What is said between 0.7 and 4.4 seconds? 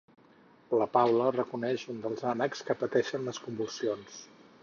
La Paula reconeix un dels ànecs que pateixen les convulsions.